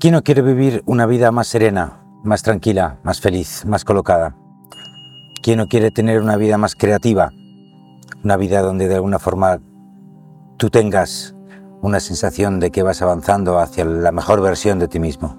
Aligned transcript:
¿Quién 0.00 0.12
no 0.12 0.22
quiere 0.22 0.42
vivir 0.42 0.84
una 0.86 1.06
vida 1.06 1.32
más 1.32 1.48
serena, 1.48 2.04
más 2.22 2.44
tranquila, 2.44 2.98
más 3.02 3.20
feliz, 3.20 3.64
más 3.66 3.84
colocada? 3.84 4.36
¿Quién 5.42 5.58
no 5.58 5.66
quiere 5.66 5.90
tener 5.90 6.22
una 6.22 6.36
vida 6.36 6.56
más 6.56 6.76
creativa? 6.76 7.32
Una 8.22 8.36
vida 8.36 8.62
donde 8.62 8.86
de 8.86 8.94
alguna 8.94 9.18
forma 9.18 9.58
tú 10.56 10.70
tengas 10.70 11.34
una 11.82 11.98
sensación 11.98 12.60
de 12.60 12.70
que 12.70 12.84
vas 12.84 13.02
avanzando 13.02 13.58
hacia 13.58 13.84
la 13.84 14.12
mejor 14.12 14.40
versión 14.40 14.78
de 14.78 14.86
ti 14.86 15.00
mismo. 15.00 15.36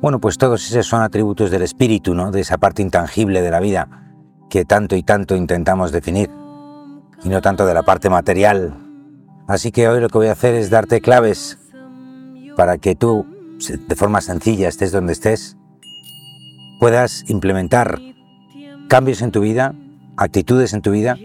Bueno, 0.00 0.20
pues 0.20 0.36
todos 0.36 0.68
esos 0.68 0.86
son 0.86 1.02
atributos 1.02 1.52
del 1.52 1.62
espíritu, 1.62 2.12
¿no? 2.12 2.32
De 2.32 2.40
esa 2.40 2.58
parte 2.58 2.82
intangible 2.82 3.40
de 3.40 3.52
la 3.52 3.60
vida 3.60 3.88
que 4.50 4.64
tanto 4.64 4.96
y 4.96 5.04
tanto 5.04 5.36
intentamos 5.36 5.92
definir, 5.92 6.28
y 7.22 7.28
no 7.28 7.40
tanto 7.40 7.64
de 7.64 7.74
la 7.74 7.84
parte 7.84 8.10
material. 8.10 8.74
Así 9.46 9.70
que 9.70 9.88
hoy 9.88 10.00
lo 10.00 10.08
que 10.08 10.18
voy 10.18 10.26
a 10.26 10.32
hacer 10.32 10.56
es 10.56 10.70
darte 10.70 11.00
claves 11.00 11.56
para 12.56 12.78
que 12.78 12.96
tú 12.96 13.35
de 13.58 13.94
forma 13.94 14.20
sencilla, 14.20 14.68
estés 14.68 14.92
donde 14.92 15.12
estés, 15.12 15.56
puedas 16.78 17.24
implementar 17.28 17.98
cambios 18.88 19.22
en 19.22 19.32
tu 19.32 19.40
vida, 19.40 19.74
actitudes 20.16 20.74
en 20.74 20.82
tu 20.82 20.90
vida, 20.90 21.16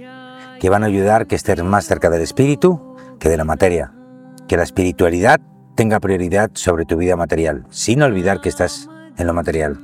que 0.60 0.70
van 0.70 0.84
a 0.84 0.88
ayudar 0.88 1.28
que 1.28 1.36
estés 1.36 1.64
más 1.64 1.86
cerca 1.86 2.10
del 2.10 2.22
espíritu 2.22 2.96
que 3.20 3.30
de 3.30 3.38
la 3.38 3.44
materia. 3.44 3.94
Que 4.48 4.58
la 4.58 4.64
espiritualidad 4.64 5.40
tenga 5.76 6.00
prioridad 6.00 6.52
sobre 6.54 6.86
tu 6.86 6.98
vida 6.98 7.16
material, 7.16 7.66
sin 7.70 8.02
olvidar 8.02 8.42
que 8.42 8.50
estás 8.50 8.90
en 9.18 9.28
lo 9.28 9.34
material. 9.34 9.80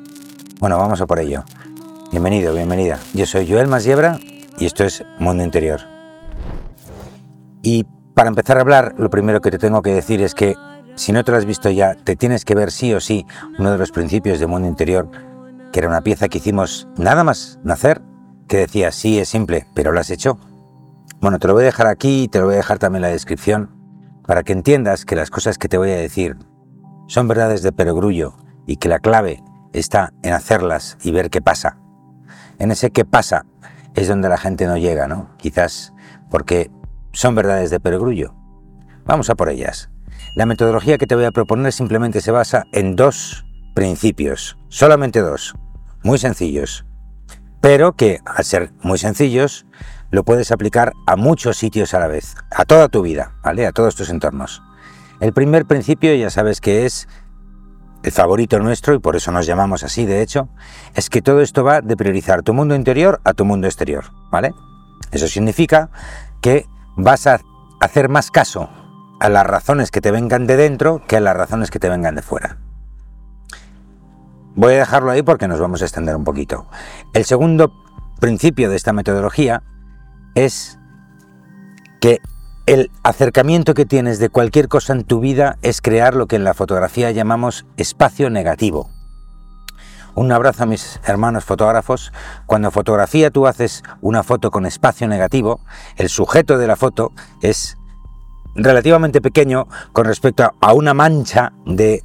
Bueno, 0.60 0.78
vamos 0.78 1.02
a 1.02 1.08
por 1.08 1.20
ello. 1.20 1.44
Bienvenido, 2.12 2.54
bienvenida. 2.54 3.00
Yo 3.14 3.26
soy 3.26 3.50
Joel 3.50 3.68
Masiebra 3.68 4.20
y 4.58 4.66
esto 4.66 4.84
es 4.84 5.04
Mundo 5.20 5.44
Interior. 5.44 5.82
Y 7.62 7.86
para 8.14 8.30
empezar 8.30 8.58
a 8.58 8.62
hablar, 8.62 8.96
lo 8.98 9.10
primero 9.10 9.42
que 9.42 9.52
te 9.52 9.60
tengo 9.60 9.82
que 9.82 9.94
decir 9.94 10.22
es 10.22 10.34
que 10.34 10.56
si 10.98 11.12
no 11.12 11.24
te 11.24 11.32
lo 11.32 11.38
has 11.38 11.46
visto 11.46 11.70
ya, 11.70 11.96
te 11.96 12.16
tienes 12.16 12.44
que 12.44 12.56
ver 12.56 12.72
sí 12.72 12.94
o 12.94 13.00
sí 13.00 13.26
uno 13.60 13.72
de 13.72 13.78
los 13.78 13.92
principios 13.92 14.40
de 14.40 14.48
mundo 14.48 14.68
interior, 14.68 15.10
que 15.72 15.80
era 15.80 15.88
una 15.88 16.02
pieza 16.02 16.28
que 16.28 16.40
hicimos 16.40 16.88
nada 16.98 17.24
más 17.24 17.60
nacer, 17.64 18.02
que 18.48 18.58
decía, 18.58 18.92
sí, 18.92 19.20
es 19.20 19.30
simple, 19.30 19.68
pero 19.76 19.92
lo 19.92 20.00
has 20.00 20.10
hecho. 20.10 20.40
Bueno, 21.22 21.38
te 21.38 21.48
lo 21.48 21.54
voy 21.54 21.64
a 21.64 21.68
dejar 21.68 21.88
aquí 21.88 22.24
y 22.24 22.28
te 22.28 22.40
lo 22.40 22.46
voy 22.46 22.56
a 22.56 22.58
dejar 22.58 22.80
también 22.80 23.04
en 23.04 23.10
la 23.10 23.14
descripción, 23.14 23.70
para 24.26 24.44
que 24.44 24.54
entiendas 24.54 25.06
que 25.06 25.16
las 25.16 25.30
cosas 25.30 25.58
que 25.58 25.70
te 25.70 25.78
voy 25.78 25.92
a 25.92 25.98
decir 25.98 26.36
son 27.08 27.28
verdades 27.28 27.62
de 27.62 27.72
perogrullo 27.72 28.36
y 28.66 28.78
que 28.78 28.90
la 28.90 29.00
clave 29.00 29.44
está 29.74 30.14
en 30.24 30.34
hacerlas 30.34 30.98
y 31.04 31.12
ver 31.12 31.30
qué 31.30 31.42
pasa. 31.42 31.78
En 32.58 32.72
ese 32.72 32.90
qué 32.90 33.06
pasa 33.06 33.46
es 33.94 34.08
donde 34.08 34.30
la 34.30 34.38
gente 34.38 34.66
no 34.66 34.78
llega, 34.78 35.08
¿no? 35.08 35.30
Quizás 35.38 35.94
porque 36.32 36.72
son 37.14 37.36
verdades 37.36 37.70
de 37.70 37.80
perogrullo. 37.80 38.34
Vamos 39.06 39.30
a 39.30 39.36
por 39.36 39.50
ellas. 39.50 39.90
La 40.36 40.46
metodología 40.46 40.98
que 40.98 41.08
te 41.08 41.16
voy 41.16 41.26
a 41.26 41.32
proponer 41.32 41.74
simplemente 41.74 42.22
se 42.22 42.32
basa 42.32 42.66
en 42.72 42.96
dos 42.96 43.46
principios, 43.74 44.58
solamente 44.70 45.22
dos, 45.22 45.56
muy 46.04 46.18
sencillos, 46.18 46.86
pero 47.62 47.94
que 47.94 48.20
al 48.26 48.44
ser 48.44 48.72
muy 48.82 48.98
sencillos 48.98 49.66
lo 50.10 50.24
puedes 50.24 50.52
aplicar 50.52 50.94
a 51.06 51.16
muchos 51.16 51.58
sitios 51.58 51.94
a 51.94 52.00
la 52.00 52.08
vez, 52.08 52.36
a 52.52 52.66
toda 52.66 52.88
tu 52.88 53.02
vida, 53.02 53.36
¿vale? 53.44 53.66
A 53.66 53.72
todos 53.72 53.96
tus 53.96 54.10
entornos. 54.10 54.62
El 55.20 55.34
primer 55.34 55.66
principio 55.66 56.14
ya 56.16 56.30
sabes 56.30 56.62
que 56.62 56.86
es 56.86 57.08
el 58.04 58.12
favorito 58.12 58.60
nuestro 58.60 58.94
y 58.94 59.00
por 59.00 59.16
eso 59.16 59.32
nos 59.32 59.46
llamamos 59.46 59.84
así, 59.84 60.06
de 60.06 60.22
hecho, 60.22 60.50
es 60.96 61.10
que 61.10 61.22
todo 61.22 61.42
esto 61.42 61.64
va 61.64 61.82
de 61.82 61.98
priorizar 61.98 62.44
tu 62.44 62.54
mundo 62.54 62.76
interior 62.76 63.20
a 63.24 63.34
tu 63.34 63.44
mundo 63.44 63.68
exterior, 63.68 64.06
¿vale? 64.32 64.54
Eso 65.12 65.28
significa 65.28 65.90
que 66.42 66.66
vas 66.96 67.28
a 67.28 67.42
hacer 67.82 68.10
más 68.10 68.32
caso 68.32 68.70
a 69.20 69.30
las 69.30 69.46
razones 69.46 69.92
que 69.92 70.02
te 70.02 70.12
vengan 70.12 70.48
de 70.48 70.58
dentro 70.58 71.02
que 71.08 71.18
a 71.18 71.20
las 71.20 71.36
razones 71.36 71.72
que 71.72 71.80
te 71.80 71.90
vengan 71.90 72.16
de 72.16 72.22
fuera. 72.22 72.58
Voy 74.56 74.74
a 74.74 74.78
dejarlo 74.78 75.12
ahí 75.12 75.22
porque 75.22 75.48
nos 75.48 75.60
vamos 75.60 75.82
a 75.82 75.86
extender 75.86 76.16
un 76.16 76.24
poquito. 76.24 76.68
El 77.14 77.26
segundo 77.26 77.72
principio 78.20 78.70
de 78.70 78.76
esta 78.76 78.94
metodología 78.94 79.62
es 80.34 80.80
que 82.02 82.20
el 82.66 82.92
acercamiento 83.04 83.74
que 83.74 83.86
tienes 83.86 84.20
de 84.20 84.30
cualquier 84.30 84.68
cosa 84.68 84.94
en 84.94 85.04
tu 85.04 85.20
vida 85.20 85.58
es 85.62 85.82
crear 85.82 86.16
lo 86.16 86.28
que 86.28 86.36
en 86.36 86.44
la 86.44 86.54
fotografía 86.54 87.12
llamamos 87.12 87.66
espacio 87.78 88.30
negativo. 88.30 88.90
Un 90.16 90.32
abrazo 90.32 90.64
a 90.64 90.66
mis 90.66 91.00
hermanos 91.06 91.46
fotógrafos. 91.46 92.12
Cuando 92.48 92.72
fotografía 92.72 93.30
tú 93.30 93.46
haces 93.46 93.84
una 94.02 94.24
foto 94.24 94.50
con 94.50 94.66
espacio 94.66 95.08
negativo, 95.08 95.60
el 95.96 96.10
sujeto 96.10 96.58
de 96.58 96.66
la 96.66 96.76
foto 96.76 97.12
es 97.44 97.78
relativamente 98.58 99.22
pequeño 99.22 99.68
con 99.94 100.06
respecto 100.06 100.52
a 100.60 100.74
una 100.74 100.94
mancha 100.94 101.54
de 101.66 102.04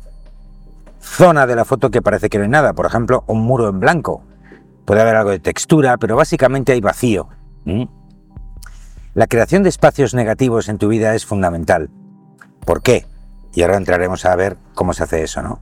zona 1.01 1.47
de 1.47 1.57
la 1.57 1.65
foto 1.65 1.91
que 1.91 2.03
parece 2.03 2.29
que 2.29 2.39
no 2.39 2.45
hay 2.45 2.51
nada. 2.51 2.75
Por 2.75 2.87
ejemplo, 2.87 3.25
un 3.27 3.43
muro 3.43 3.69
en 3.69 3.81
blanco. 3.81 4.23
Puede 4.85 5.01
haber 5.01 5.17
algo 5.17 5.31
de 5.31 5.41
textura, 5.41 5.97
pero 5.97 6.17
básicamente 6.17 6.73
hay 6.73 6.81
vacío. 6.81 7.29
La 9.15 9.27
creación 9.27 9.63
de 9.63 9.69
espacios 9.69 10.15
negativos 10.15 10.69
en 10.69 10.79
tu 10.79 10.89
vida 10.89 11.15
es 11.15 11.27
fundamental. 11.27 11.91
¿Por 12.65 12.83
qué? 12.83 13.07
Y 13.55 13.63
ahora 13.63 13.77
entraremos 13.77 14.25
a 14.25 14.37
ver 14.37 14.57
cómo 14.75 14.93
se 14.93 15.03
hace 15.03 15.23
eso, 15.23 15.43
¿no? 15.43 15.61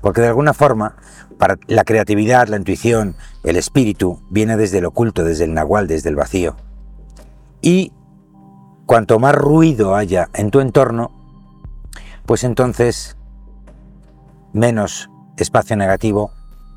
Porque 0.00 0.20
de 0.20 0.28
alguna 0.28 0.52
forma, 0.52 0.96
para 1.38 1.56
la 1.66 1.84
creatividad, 1.84 2.48
la 2.48 2.56
intuición, 2.56 3.16
el 3.42 3.56
espíritu, 3.56 4.20
viene 4.30 4.56
desde 4.56 4.78
el 4.78 4.84
oculto, 4.84 5.24
desde 5.24 5.44
el 5.44 5.54
nahual, 5.54 5.88
desde 5.88 6.10
el 6.10 6.16
vacío. 6.16 6.56
Y 7.60 7.92
cuanto 8.86 9.18
más 9.18 9.34
ruido 9.34 9.94
haya 9.94 10.28
en 10.34 10.50
tu 10.50 10.60
entorno, 10.60 11.10
pues 12.26 12.44
entonces 12.44 13.16
menos 14.52 15.10
espacio 15.36 15.76
negativo 15.76 16.30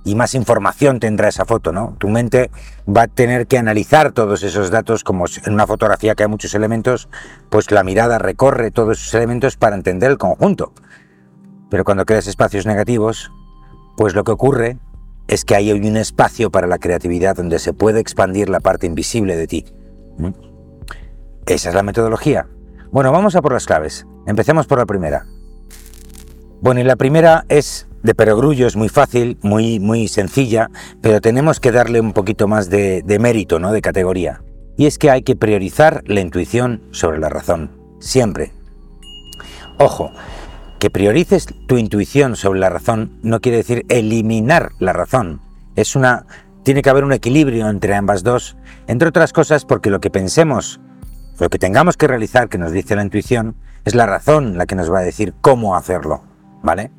y 0.03 0.15
más 0.15 0.35
información 0.35 0.99
tendrá 0.99 1.27
esa 1.27 1.43
foto, 1.43 1.73
¿no? 1.73 1.95
Tu 1.99 2.07
mente 2.07 2.49
va 2.87 3.03
a 3.03 3.07
tener 3.07 3.45
que 3.45 3.57
analizar 3.57 4.13
todos 4.13 4.41
esos 4.43 4.71
datos, 4.71 5.03
como 5.03 5.25
en 5.45 5.53
una 5.53 5.67
fotografía 5.67 6.15
que 6.15 6.23
hay 6.23 6.29
muchos 6.29 6.55
elementos, 6.55 7.09
pues 7.49 7.71
la 7.71 7.83
mirada 7.83 8.17
recorre 8.17 8.71
todos 8.71 8.99
esos 8.99 9.13
elementos 9.15 9.57
para 9.57 9.75
entender 9.75 10.09
el 10.09 10.17
conjunto. 10.17 10.71
Pero 11.69 11.83
cuando 11.83 12.05
creas 12.05 12.27
espacios 12.27 12.65
negativos, 12.65 13.31
pues 13.97 14.15
lo 14.15 14.23
que 14.23 14.31
ocurre 14.31 14.77
es 15.27 15.43
que 15.43 15.55
hay 15.55 15.73
un 15.73 15.97
espacio 15.97 16.51
para 16.51 16.67
la 16.67 16.77
creatividad 16.77 17.35
donde 17.35 17.59
se 17.59 17.73
puede 17.73 17.99
expandir 17.99 18.49
la 18.49 18.61
parte 18.61 18.87
invisible 18.87 19.35
de 19.35 19.47
ti. 19.47 19.65
Esa 21.47 21.69
es 21.69 21.75
la 21.75 21.83
metodología. 21.83 22.47
Bueno, 22.91 23.13
vamos 23.13 23.37
a 23.37 23.41
por 23.41 23.53
las 23.53 23.65
claves. 23.65 24.05
Empecemos 24.25 24.67
por 24.67 24.79
la 24.79 24.85
primera. 24.85 25.25
Bueno, 26.59 26.81
y 26.81 26.83
la 26.83 26.97
primera 26.97 27.45
es 27.47 27.87
de 28.03 28.13
perogrullo, 28.13 28.67
es 28.67 28.75
muy 28.75 28.89
fácil, 28.89 29.37
muy, 29.41 29.79
muy 29.79 30.09
sencilla, 30.09 30.69
pero 31.01 31.21
tenemos 31.21 31.61
que 31.61 31.71
darle 31.71 32.01
un 32.01 32.11
poquito 32.11 32.49
más 32.49 32.69
de, 32.69 33.01
de 33.01 33.19
mérito, 33.19 33.59
¿no? 33.59 33.71
De 33.71 33.81
categoría. 33.81 34.43
Y 34.75 34.87
es 34.87 34.97
que 34.97 35.09
hay 35.09 35.21
que 35.21 35.37
priorizar 35.37 36.03
la 36.05 36.19
intuición 36.19 36.83
sobre 36.91 37.19
la 37.19 37.29
razón. 37.29 37.71
Siempre. 38.01 38.51
Ojo, 39.77 40.11
que 40.79 40.89
priorices 40.89 41.47
tu 41.67 41.77
intuición 41.77 42.35
sobre 42.35 42.59
la 42.59 42.69
razón 42.69 43.19
no 43.23 43.39
quiere 43.39 43.59
decir 43.59 43.85
eliminar 43.87 44.71
la 44.79 44.91
razón. 44.91 45.39
Es 45.77 45.95
una. 45.95 46.25
Tiene 46.63 46.81
que 46.81 46.89
haber 46.89 47.05
un 47.05 47.13
equilibrio 47.13 47.69
entre 47.69 47.95
ambas 47.95 48.23
dos, 48.23 48.57
entre 48.87 49.07
otras 49.07 49.31
cosas 49.31 49.63
porque 49.63 49.89
lo 49.89 50.01
que 50.01 50.09
pensemos 50.09 50.81
lo 51.39 51.49
que 51.49 51.59
tengamos 51.59 51.97
que 51.97 52.07
realizar, 52.07 52.49
que 52.49 52.57
nos 52.57 52.71
dice 52.71 52.95
la 52.95 53.03
intuición, 53.03 53.55
es 53.85 53.95
la 53.95 54.05
razón 54.05 54.57
la 54.57 54.65
que 54.65 54.75
nos 54.75 54.91
va 54.91 54.99
a 54.99 55.03
decir 55.03 55.33
cómo 55.41 55.75
hacerlo, 55.75 56.23
¿vale? 56.63 56.91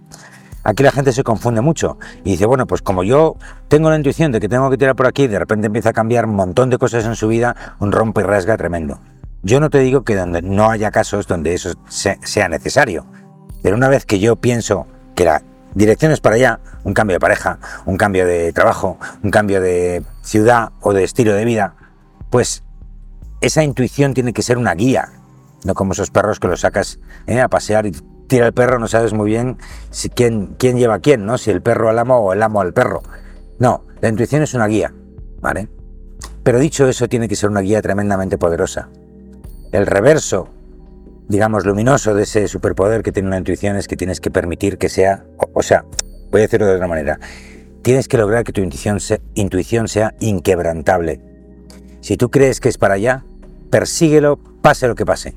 Aquí 0.65 0.83
la 0.83 0.93
gente 0.93 1.13
se 1.13 1.25
confunde 1.25 1.61
mucho 1.61 1.99
y 2.25 2.33
dice, 2.33 2.47
bueno, 2.47 2.67
pues 2.67 2.83
como 2.83 3.03
yo 3.03 3.37
tengo 3.69 3.91
la 3.91 3.97
intuición 3.97 4.33
de 4.33 4.41
que 4.41 4.49
tengo 4.49 4.71
que 4.71 4.77
tirar 4.77 4.97
por 4.97 5.07
aquí, 5.07 5.27
de 5.27 5.39
repente 5.39 5.67
empieza 5.67 5.91
a 5.91 5.93
cambiar 5.93 6.27
un 6.27 6.35
montón 6.35 6.69
de 6.71 6.79
cosas 6.79 7.05
en 7.07 7.17
su 7.17 7.29
vida, 7.29 7.57
un 7.79 7.93
rompe 7.93 8.21
y 8.21 8.25
rasga 8.25 8.57
tremendo. 8.57 9.01
Yo 9.43 9.61
no 9.61 9.71
te 9.71 9.79
digo 9.79 10.03
que 10.03 10.17
donde 10.17 10.43
no 10.43 10.71
haya 10.71 10.91
casos 10.91 11.27
donde 11.27 11.55
eso 11.55 11.73
sea 11.89 12.49
necesario, 12.49 13.07
pero 13.63 13.77
una 13.77 13.89
vez 13.89 14.05
que 14.05 14.19
yo 14.19 14.37
pienso 14.37 14.87
que 15.15 15.25
la 15.25 15.43
dirección 15.75 16.13
es 16.13 16.21
para 16.21 16.37
allá, 16.37 16.61
un 16.85 16.93
cambio 16.93 17.17
de 17.17 17.21
pareja, 17.21 17.59
un 17.87 17.97
cambio 17.97 18.27
de 18.27 18.53
trabajo, 18.53 18.99
un 19.23 19.31
cambio 19.31 19.61
de 19.61 20.03
ciudad 20.23 20.73
o 20.81 20.93
de 20.93 21.05
estilo 21.05 21.35
de 21.35 21.45
vida, 21.45 21.75
pues 22.31 22.65
esa 23.41 23.63
intuición 23.63 24.15
tiene 24.15 24.33
que 24.33 24.43
ser 24.43 24.59
una 24.59 24.75
guía, 24.75 25.13
no 25.65 25.75
como 25.75 25.93
esos 25.93 26.11
perros 26.11 26.41
que 26.41 26.49
los 26.49 26.61
sacas 26.61 26.99
eh, 27.27 27.41
a 27.41 27.49
pasear 27.49 27.87
y 27.87 27.93
tira 28.27 28.47
el 28.47 28.53
perro, 28.53 28.79
no 28.79 28.89
sabes 28.89 29.13
muy 29.13 29.31
bien 29.31 29.59
si 29.91 30.11
quién, 30.11 30.55
quién 30.59 30.79
lleva 30.79 30.95
a 30.95 30.99
quién, 31.01 31.25
¿no? 31.27 31.39
Si 31.39 31.51
el 31.51 31.63
perro 31.63 31.89
al 31.89 31.99
amo 31.99 32.19
o 32.19 32.33
el 32.33 32.43
amo 32.43 32.61
al 32.61 32.73
perro. 32.73 33.03
No, 33.59 33.85
la 34.01 34.09
intuición 34.09 34.43
es 34.43 34.55
una 34.55 34.67
guía, 34.67 34.93
¿vale? 35.41 35.69
Pero 36.43 36.59
dicho 36.59 36.89
eso, 36.89 37.09
tiene 37.09 37.29
que 37.29 37.37
ser 37.37 37.51
una 37.51 37.61
guía 37.61 37.83
tremendamente 37.83 38.39
poderosa. 38.39 38.89
El 39.73 39.87
reverso, 39.87 40.49
digamos, 41.29 41.67
luminoso 41.67 42.15
de 42.15 42.23
ese 42.23 42.49
superpoder 42.49 43.03
que 43.03 43.13
tiene 43.13 43.29
una 43.29 43.39
intuición 43.39 43.77
es 43.77 43.89
que 43.89 43.97
tienes 43.97 44.21
que 44.21 44.31
permitir 44.31 44.79
que 44.79 44.89
sea, 44.89 45.25
o, 45.53 45.63
sea, 45.63 45.85
voy 46.31 46.41
a 46.41 46.43
decirlo 46.43 46.67
de 46.67 46.77
otra 46.77 46.87
manera, 46.87 47.19
tienes 47.83 48.09
que 48.09 48.19
lograr 48.19 48.45
que 48.45 48.53
tu 48.53 48.63
intuición 48.63 48.99
intuición 49.35 49.89
sea 49.89 50.15
inquebrantable. 50.21 51.21
Si 52.01 52.17
tú 52.17 52.31
crees 52.31 52.61
que 52.61 52.69
es 52.69 52.79
para 52.79 52.95
allá, 52.95 53.25
persíguelo, 53.71 54.39
pase 54.63 54.89
lo 54.89 54.95
que 54.95 55.07
pase. 55.07 55.35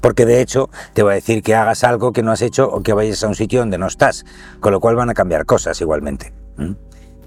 Porque 0.00 0.26
de 0.26 0.40
hecho 0.40 0.68
te 0.92 1.02
va 1.02 1.12
a 1.12 1.14
decir 1.14 1.42
que 1.42 1.54
hagas 1.54 1.82
algo 1.82 2.12
que 2.12 2.22
no 2.22 2.30
has 2.30 2.42
hecho 2.42 2.68
o 2.68 2.82
que 2.82 2.92
vayas 2.92 3.24
a 3.24 3.28
un 3.28 3.34
sitio 3.34 3.60
donde 3.60 3.78
no 3.78 3.86
estás, 3.86 4.24
con 4.60 4.72
lo 4.72 4.80
cual 4.80 4.96
van 4.96 5.10
a 5.10 5.14
cambiar 5.14 5.46
cosas 5.46 5.80
igualmente. 5.80 6.32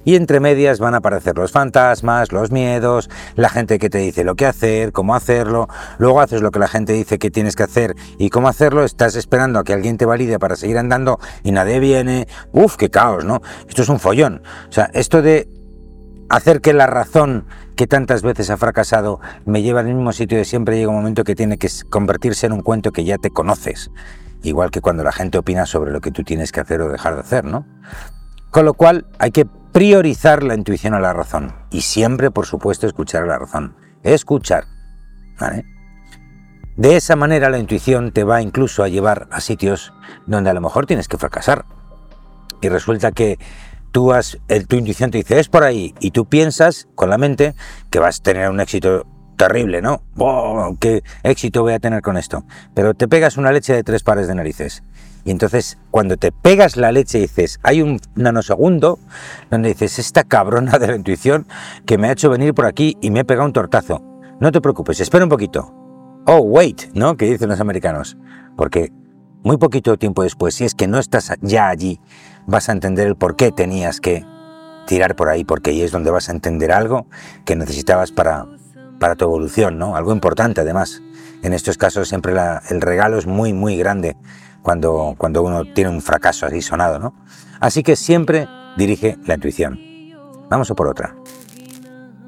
Y 0.05 0.15
entre 0.15 0.39
medias 0.39 0.79
van 0.79 0.93
a 0.93 0.97
aparecer 0.97 1.37
los 1.37 1.51
fantasmas, 1.51 2.31
los 2.31 2.51
miedos, 2.51 3.09
la 3.35 3.49
gente 3.49 3.77
que 3.77 3.89
te 3.89 3.97
dice 3.97 4.23
lo 4.23 4.35
que 4.35 4.45
hacer, 4.45 4.93
cómo 4.93 5.15
hacerlo, 5.15 5.67
luego 5.97 6.21
haces 6.21 6.41
lo 6.41 6.51
que 6.51 6.59
la 6.59 6.69
gente 6.69 6.93
dice 6.93 7.19
que 7.19 7.29
tienes 7.29 7.57
que 7.57 7.63
hacer 7.63 7.93
y 8.17 8.29
cómo 8.29 8.47
hacerlo, 8.47 8.85
estás 8.85 9.15
esperando 9.15 9.59
a 9.59 9.63
que 9.65 9.73
alguien 9.73 9.97
te 9.97 10.05
valide 10.05 10.39
para 10.39 10.55
seguir 10.55 10.77
andando 10.77 11.19
y 11.43 11.51
nadie 11.51 11.79
viene, 11.79 12.27
uf, 12.53 12.77
qué 12.77 12.89
caos, 12.89 13.25
¿no? 13.25 13.41
Esto 13.67 13.81
es 13.81 13.89
un 13.89 13.99
follón. 13.99 14.43
O 14.69 14.71
sea, 14.71 14.89
esto 14.93 15.21
de 15.21 15.49
hacer 16.29 16.61
que 16.61 16.71
la 16.71 16.87
razón 16.87 17.45
que 17.77 17.87
tantas 17.87 18.23
veces 18.23 18.49
ha 18.49 18.57
fracasado 18.57 19.21
me 19.45 19.61
lleva 19.61 19.79
al 19.79 19.85
mismo 19.85 20.11
sitio 20.11 20.37
de 20.37 20.43
siempre 20.43 20.77
llega 20.77 20.89
un 20.89 20.97
momento 20.97 21.23
que 21.23 21.35
tiene 21.35 21.57
que 21.57 21.69
convertirse 21.89 22.47
en 22.47 22.51
un 22.51 22.61
cuento 22.61 22.91
que 22.91 23.05
ya 23.05 23.17
te 23.17 23.29
conoces. 23.29 23.91
Igual 24.43 24.71
que 24.71 24.81
cuando 24.81 25.03
la 25.03 25.11
gente 25.11 25.37
opina 25.37 25.65
sobre 25.65 25.91
lo 25.91 26.01
que 26.01 26.11
tú 26.11 26.23
tienes 26.23 26.51
que 26.51 26.59
hacer 26.59 26.81
o 26.81 26.89
dejar 26.89 27.13
de 27.13 27.21
hacer, 27.21 27.45
¿no? 27.45 27.65
Con 28.51 28.65
lo 28.65 28.73
cual 28.73 29.05
hay 29.19 29.31
que 29.31 29.45
priorizar 29.45 30.43
la 30.43 30.55
intuición 30.55 30.95
a 30.95 30.99
la 30.99 31.13
razón 31.13 31.53
y 31.69 31.81
siempre, 31.81 32.31
por 32.31 32.47
supuesto, 32.47 32.87
escuchar 32.87 33.23
a 33.23 33.27
la 33.27 33.39
razón. 33.39 33.75
Escuchar. 34.03 34.65
De 36.75 36.95
esa 36.95 37.15
manera 37.15 37.49
la 37.51 37.59
intuición 37.59 38.11
te 38.11 38.23
va 38.23 38.41
incluso 38.41 38.83
a 38.83 38.87
llevar 38.87 39.27
a 39.31 39.39
sitios 39.39 39.93
donde 40.25 40.49
a 40.49 40.53
lo 40.53 40.61
mejor 40.61 40.87
tienes 40.87 41.07
que 41.07 41.17
fracasar. 41.17 41.65
Y 42.59 42.69
resulta 42.69 43.11
que 43.11 43.37
tú 43.97 44.13
has, 44.13 44.37
el, 44.47 44.67
tu 44.67 44.75
intuición 44.75 45.09
te 45.09 45.17
dice 45.17 45.39
es 45.39 45.49
por 45.49 45.63
ahí 45.63 45.95
y 45.99 46.11
tú 46.11 46.25
piensas 46.25 46.87
con 46.93 47.09
la 47.09 47.17
mente 47.17 47.55
que 47.89 47.97
vas 47.97 48.19
a 48.19 48.21
tener 48.21 48.47
un 48.51 48.59
éxito 48.59 49.07
terrible, 49.37 49.81
¿no? 49.81 50.03
¿Qué 50.79 51.01
éxito 51.23 51.63
voy 51.63 51.73
a 51.73 51.79
tener 51.79 52.03
con 52.03 52.15
esto? 52.15 52.45
Pero 52.75 52.93
te 52.93 53.07
pegas 53.07 53.37
una 53.37 53.51
leche 53.51 53.73
de 53.73 53.83
tres 53.83 54.03
pares 54.03 54.27
de 54.27 54.35
narices 54.35 54.83
y 55.25 55.31
entonces, 55.31 55.79
cuando 55.89 56.15
te 56.15 56.31
pegas 56.31 56.77
la 56.77 56.91
leche 56.91 57.17
dices, 57.17 57.59
hay 57.63 57.81
un 57.81 57.99
nanosegundo 58.13 58.99
donde 59.49 59.69
dices, 59.69 59.97
esta 59.97 60.23
cabrona 60.23 60.77
de 60.77 60.89
la 60.89 60.95
intuición 60.95 61.47
que 61.87 61.97
me 61.97 62.07
ha 62.07 62.11
hecho 62.11 62.29
venir 62.29 62.53
por 62.53 62.67
aquí 62.67 62.97
y 63.01 63.09
me 63.09 63.21
ha 63.21 63.23
pegado 63.23 63.47
un 63.47 63.53
tortazo. 63.53 64.03
No 64.39 64.51
te 64.51 64.61
preocupes, 64.61 64.99
espera 64.99 65.25
un 65.25 65.31
poquito. 65.31 65.73
Oh, 66.27 66.41
wait, 66.41 66.83
¿no? 66.93 67.17
Que 67.17 67.25
dicen 67.31 67.49
los 67.49 67.59
americanos. 67.59 68.15
Porque 68.55 68.91
muy 69.43 69.57
poquito 69.57 69.97
tiempo 69.97 70.21
después, 70.21 70.53
si 70.53 70.65
es 70.65 70.75
que 70.75 70.87
no 70.87 70.99
estás 70.99 71.33
ya 71.41 71.69
allí, 71.69 71.99
vas 72.47 72.69
a 72.69 72.71
entender 72.71 73.05
el 73.05 73.15
por 73.15 73.35
qué 73.35 73.51
tenías 73.51 74.01
que 74.01 74.25
tirar 74.87 75.15
por 75.15 75.29
ahí, 75.29 75.43
porque 75.43 75.69
ahí 75.69 75.81
es 75.83 75.91
donde 75.91 76.09
vas 76.09 76.29
a 76.29 76.31
entender 76.31 76.71
algo 76.71 77.05
que 77.45 77.55
necesitabas 77.55 78.11
para, 78.11 78.47
para 78.99 79.15
tu 79.15 79.25
evolución, 79.25 79.77
¿no? 79.77 79.95
Algo 79.95 80.13
importante 80.13 80.61
además. 80.61 81.03
En 81.43 81.53
estos 81.53 81.77
casos 81.77 82.07
siempre 82.07 82.33
el 82.69 82.81
regalo 82.81 83.19
es 83.19 83.27
muy, 83.27 83.53
muy 83.53 83.77
grande 83.77 84.17
cuando, 84.63 85.13
cuando 85.17 85.43
uno 85.43 85.65
tiene 85.73 85.91
un 85.91 86.01
fracaso 86.01 86.47
así 86.47 86.61
sonado, 86.61 86.97
¿no? 86.97 87.13
Así 87.59 87.83
que 87.83 87.95
siempre 87.95 88.47
dirige 88.75 89.17
la 89.25 89.35
intuición. 89.35 89.79
Vamos 90.49 90.71
a 90.71 90.75
por 90.75 90.87
otra. 90.87 91.15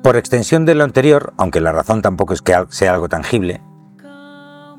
Por 0.03 0.15
extensión 0.15 0.65
de 0.65 0.75
lo 0.75 0.83
anterior, 0.83 1.33
aunque 1.37 1.61
la 1.61 1.71
razón 1.71 2.01
tampoco 2.01 2.33
es 2.33 2.41
que 2.41 2.55
sea 2.69 2.93
algo 2.93 3.09
tangible, 3.09 3.61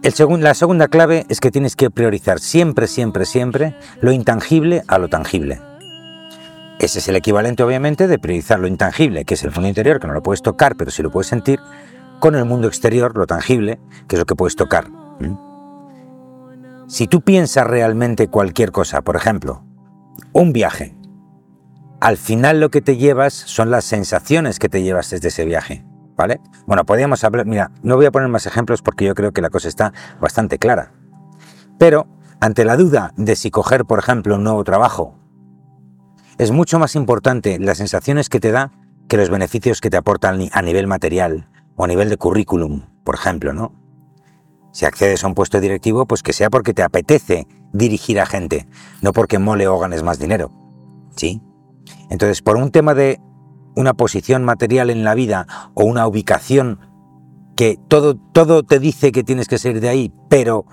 la 0.03 0.55
segunda 0.55 0.89
clave 0.89 1.27
es 1.29 1.41
que 1.41 1.51
tienes 1.51 1.77
que 1.77 1.91
priorizar 1.91 2.41
siempre, 2.41 2.87
siempre, 2.87 3.27
siempre 3.27 3.77
lo 4.01 4.13
intangible 4.13 4.83
a 4.89 4.99
lo 4.99 5.09
tangible. 5.09 5.61
Ese 6.79 7.01
es 7.01 7.09
el 7.09 7.17
equivalente, 7.17 7.63
obviamente, 7.63 8.09
de 8.09 8.19
priorizar 8.19 8.59
lo 8.59 8.67
intangible, 8.67 9.27
que 9.27 9.35
es 9.35 9.45
el 9.45 9.53
fondo 9.53 9.69
interior, 9.69 10.01
que 10.01 10.07
no 10.07 10.15
lo 10.15 10.23
puedes 10.23 10.41
tocar, 10.41 10.77
pero 10.77 10.91
sí 10.91 11.03
lo 11.03 11.11
puedes 11.11 11.27
sentir, 11.27 11.61
con 12.21 12.35
el 12.35 12.47
mundo 12.47 12.69
exterior, 12.69 13.15
lo 13.17 13.27
tangible, 13.27 13.79
que 14.09 14.17
es 14.17 14.21
lo 14.21 14.25
que 14.25 14.35
puedes 14.35 14.57
tocar. 14.57 14.87
Si 16.89 17.07
tú 17.07 17.21
piensas 17.21 17.67
realmente 17.67 18.29
cualquier 18.29 18.73
cosa, 18.73 19.03
por 19.03 19.17
ejemplo, 19.17 19.63
un 20.33 20.55
viaje, 20.55 20.97
al 22.01 22.17
final 22.17 22.61
lo 22.61 22.71
que 22.71 22.81
te 22.81 22.97
llevas 22.97 23.35
son 23.35 23.71
las 23.71 23.85
sensaciones 23.85 24.59
que 24.59 24.71
te 24.71 24.83
llevas 24.83 25.11
desde 25.11 25.29
ese 25.29 25.45
viaje, 25.45 25.85
¿vale? 26.21 26.39
Bueno, 26.67 26.85
podríamos 26.85 27.25
hablar, 27.25 27.47
mira, 27.47 27.71
no 27.83 27.97
voy 27.97 28.05
a 28.05 28.11
poner 28.11 28.29
más 28.29 28.45
ejemplos 28.45 28.83
porque 28.83 29.07
yo 29.07 29.15
creo 29.15 29.33
que 29.33 29.41
la 29.41 29.49
cosa 29.49 29.69
está 29.69 29.95
bastante 30.21 30.59
clara. 30.59 30.93
Pero 31.79 32.09
ante 32.43 32.67
la 32.67 32.77
duda 32.77 33.15
de 33.17 33.37
si 33.37 33.51
coger, 33.51 33.87
por 33.87 33.99
ejemplo, 33.99 34.35
un 34.35 34.45
nuevo 34.45 34.63
trabajo, 34.63 35.15
es 36.37 36.51
mucho 36.51 36.79
más 36.79 36.95
importante 36.95 37.59
las 37.59 37.79
sensaciones 37.79 38.29
que 38.29 38.39
te 38.39 38.51
da 38.51 38.71
que 39.09 39.17
los 39.17 39.31
beneficios 39.31 39.81
que 39.81 39.89
te 39.89 39.97
aportan 39.97 40.51
a 40.53 40.61
nivel 40.61 40.87
material 40.87 41.49
o 41.75 41.85
a 41.85 41.89
nivel 41.89 42.11
de 42.11 42.19
currículum, 42.19 42.83
por 43.03 43.15
ejemplo, 43.15 43.55
¿no? 43.55 43.73
Si 44.73 44.85
accedes 44.85 45.25
a 45.25 45.27
un 45.27 45.35
puesto 45.35 45.59
directivo, 45.59 46.05
pues 46.05 46.23
que 46.23 46.35
sea 46.35 46.51
porque 46.51 46.75
te 46.75 46.83
apetece 46.83 47.47
dirigir 47.73 48.21
a 48.21 48.27
gente, 48.27 48.69
no 49.01 49.15
porque 49.15 49.39
mole 49.39 49.67
o 49.69 49.79
ganes 49.79 50.03
más 50.03 50.19
dinero. 50.19 50.53
¿Sí? 51.17 51.41
Entonces, 52.11 52.43
por 52.43 52.59
un 52.59 52.71
tema 52.71 52.93
de 52.93 53.21
una 53.75 53.95
posición 53.95 54.45
material 54.45 54.91
en 54.91 55.05
la 55.05 55.15
vida 55.15 55.47
o 55.75 55.85
una 55.85 56.07
ubicación 56.07 56.81
que 57.57 57.79
todo, 57.89 58.17
todo 58.17 58.63
te 58.63 58.79
dice 58.79 59.13
que 59.13 59.23
tienes 59.23 59.49
que 59.49 59.59
ser 59.59 59.81
de 59.81 59.89
ahí, 59.89 60.13
pero 60.29 60.65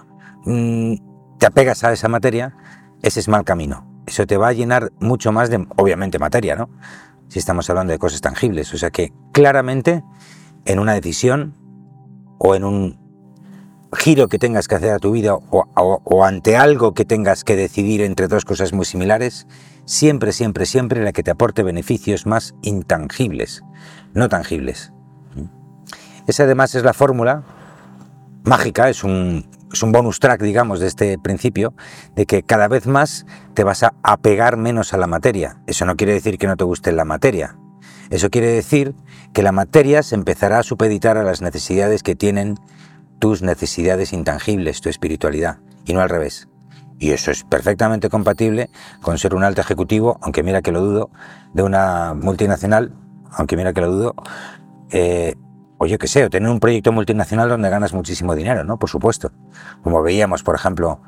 mm, 0.46 0.96
te 1.38 1.46
apegas 1.46 1.84
a 1.84 1.92
esa 1.92 2.08
materia, 2.08 2.56
ese 3.02 3.20
es 3.20 3.28
mal 3.28 3.44
camino. 3.44 3.86
Eso 4.06 4.26
te 4.26 4.38
va 4.38 4.48
a 4.48 4.54
llenar 4.54 4.92
mucho 5.00 5.32
más 5.32 5.50
de, 5.50 5.68
obviamente, 5.76 6.18
materia, 6.18 6.56
¿no? 6.56 6.70
Si 7.28 7.40
estamos 7.40 7.70
hablando 7.70 7.92
de 7.92 8.00
cosas 8.00 8.22
tangibles. 8.22 8.74
O 8.74 8.78
sea 8.78 8.90
que 8.90 9.12
claramente 9.34 10.04
en 10.66 10.80
una 10.80 10.94
decisión 10.94 11.56
o 12.38 12.56
en 12.56 12.64
un 12.64 13.08
giro 13.94 14.28
que 14.28 14.40
tengas 14.40 14.68
que 14.68 14.76
hacer 14.76 14.92
a 14.92 15.00
tu 15.00 15.12
vida 15.12 15.36
o, 15.36 16.24
ante 16.24 16.58
algo 16.58 16.94
que 16.94 17.06
tengas 17.06 17.44
que 17.44 17.56
decidir 17.56 18.02
entre 18.02 18.28
dos 18.28 18.46
cosas 18.46 18.74
muy 18.74 18.86
similares, 18.86 19.48
siempre, 19.88 20.34
siempre, 20.34 20.68
siempre 20.68 21.04
la 21.04 21.14
que 21.14 21.24
te 21.24 21.32
aporte 21.32 21.64
beneficios 21.64 22.28
más 22.28 22.54
intangibles, 22.62 23.64
no 24.14 24.30
tangibles. 24.30 24.94
Esa 26.28 26.44
además 26.44 26.76
es 26.76 26.84
la 26.84 26.94
fórmula 26.94 27.44
mágica, 28.44 28.90
es 28.90 29.04
un, 29.04 29.50
es 29.72 29.82
un 29.82 29.92
bonus 29.92 30.20
track, 30.20 30.42
digamos, 30.42 30.80
de 30.80 30.88
este 30.88 31.18
principio, 31.18 31.74
de 32.16 32.26
que 32.26 32.44
cada 32.44 32.68
vez 32.68 32.86
más 32.86 33.26
te 33.54 33.64
vas 33.64 33.82
a 33.84 33.94
apegar 34.04 34.58
menos 34.58 34.94
a 34.94 34.98
la 34.98 35.08
materia. 35.08 35.62
Eso 35.68 35.86
no 35.86 35.96
quiere 35.96 36.14
decir 36.14 36.38
que 36.38 36.48
no 36.48 36.58
te 36.58 36.66
guste 36.66 36.92
la 36.92 37.06
materia. 37.06 37.58
Eso 38.10 38.30
quiere 38.30 38.48
decir 38.48 38.94
que 39.34 39.42
la 39.42 39.52
materia 39.52 40.04
se 40.04 40.16
empezará 40.16 40.60
a 40.60 40.64
supeditar 40.64 41.18
a 41.18 41.24
las 41.24 41.42
necesidades 41.42 42.04
que 42.04 42.16
tienen 42.16 42.56
tus 43.20 43.42
necesidades 43.42 44.14
intangibles, 44.14 44.82
tu 44.82 44.90
espiritualidad, 44.90 45.60
y 45.86 45.94
no 45.94 46.02
al 46.02 46.10
revés. 46.10 46.48
Y 47.00 47.12
eso 47.12 47.32
es 47.32 47.44
perfectamente 47.44 48.10
compatible 48.10 48.70
con 49.02 49.18
ser 49.18 49.36
un 49.36 49.44
alto 49.44 49.62
ejecutivo, 49.62 50.18
aunque 50.22 50.44
mira 50.44 50.62
que 50.62 50.72
lo 50.72 50.82
dudo, 50.82 51.10
de 51.54 51.64
una 51.64 52.14
multinacional, 52.16 52.94
aunque 53.32 53.56
mira 53.56 53.74
que 53.74 53.82
lo 53.82 53.92
dudo, 53.92 54.16
eh, 54.92 55.36
o 55.78 55.86
yo 55.86 56.00
qué 56.00 56.08
sé, 56.08 56.26
o 56.26 56.30
tener 56.30 56.50
un 56.50 56.60
proyecto 56.60 56.92
multinacional 56.92 57.50
donde 57.50 57.70
ganas 57.70 57.94
muchísimo 57.94 58.36
dinero, 58.36 58.64
¿no? 58.64 58.80
Por 58.80 58.90
supuesto. 58.90 59.32
Como 59.84 60.02
veíamos, 60.02 60.42
por 60.42 60.56
ejemplo, 60.56 61.02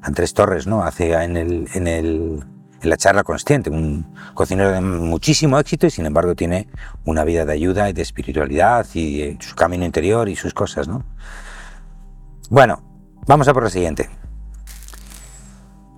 Andrés 0.00 0.32
Torres, 0.32 0.66
¿no? 0.66 0.82
Hace 0.82 1.12
en, 1.12 1.36
el, 1.36 1.68
en, 1.74 1.86
el, 1.86 2.44
en 2.80 2.90
la 2.90 2.96
charla 2.96 3.22
consciente, 3.22 3.68
un 3.68 4.14
cocinero 4.32 4.70
de 4.70 4.80
muchísimo 4.80 5.58
éxito 5.58 5.86
y 5.86 5.90
sin 5.90 6.06
embargo 6.06 6.34
tiene 6.34 6.68
una 7.04 7.24
vida 7.24 7.44
de 7.44 7.52
ayuda 7.52 7.90
y 7.90 7.92
de 7.92 8.00
espiritualidad 8.02 8.86
y 8.94 9.36
su 9.40 9.54
camino 9.54 9.84
interior 9.84 10.28
y 10.30 10.36
sus 10.36 10.54
cosas, 10.54 10.88
¿no? 10.88 11.04
Bueno, 12.48 12.82
vamos 13.26 13.46
a 13.48 13.52
por 13.52 13.62
lo 13.62 13.70
siguiente. 13.70 14.08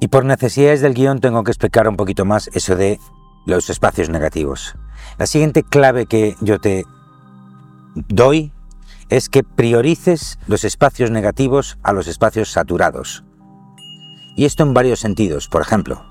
Y 0.06 0.08
por 0.08 0.24
necesidades 0.24 0.82
del 0.82 0.94
guion 0.94 1.18
tengo 1.18 1.42
que 1.42 1.50
explicar 1.50 1.88
un 1.88 1.96
poquito 1.96 2.24
más 2.24 2.48
eso 2.54 2.76
de 2.76 3.00
los 3.44 3.70
espacios 3.70 4.08
negativos. 4.08 4.76
La 5.18 5.26
siguiente 5.26 5.64
clave 5.64 6.06
que 6.06 6.36
yo 6.40 6.60
te 6.60 6.84
doy 7.96 8.52
es 9.08 9.28
que 9.28 9.42
priorices 9.42 10.38
los 10.46 10.62
espacios 10.62 11.10
negativos 11.10 11.76
a 11.82 11.92
los 11.92 12.06
espacios 12.06 12.52
saturados. 12.52 13.24
Y 14.36 14.44
esto 14.44 14.62
en 14.62 14.74
varios 14.74 15.00
sentidos. 15.00 15.48
Por 15.48 15.60
ejemplo, 15.60 16.04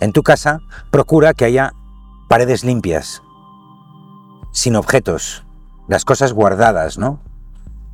en 0.00 0.12
tu 0.12 0.22
casa 0.22 0.60
procura 0.90 1.34
que 1.34 1.44
haya 1.44 1.74
paredes 2.30 2.64
limpias, 2.64 3.22
sin 4.50 4.76
objetos, 4.76 5.44
las 5.88 6.06
cosas 6.06 6.32
guardadas, 6.32 6.96
¿no? 6.96 7.20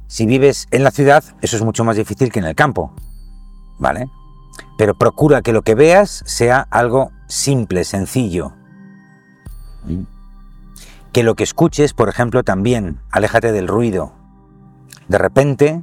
Si 0.07 0.25
vives 0.25 0.69
en 0.71 0.85
la 0.85 0.93
ciudad, 0.93 1.25
eso 1.41 1.57
es 1.57 1.65
mucho 1.65 1.83
más 1.83 1.97
difícil 1.97 2.31
que 2.31 2.39
en 2.39 2.45
el 2.45 2.55
campo, 2.55 2.95
¿vale? 3.81 4.09
Pero 4.79 4.95
procura 4.95 5.43
que 5.43 5.53
lo 5.53 5.61
que 5.61 5.75
veas 5.75 6.23
sea 6.25 6.67
algo 6.71 7.13
simple, 7.27 7.85
sencillo. 7.85 8.55
Que 11.13 11.23
lo 11.23 11.35
que 11.35 11.45
escuches, 11.45 11.93
por 11.93 12.09
ejemplo, 12.09 12.45
también, 12.45 13.01
aléjate 13.11 13.53
del 13.53 13.69
ruido. 13.69 14.15
De 15.09 15.19
repente 15.19 15.83